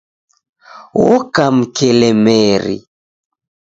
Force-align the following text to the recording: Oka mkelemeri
Oka 1.13 1.43
mkelemeri 1.57 2.77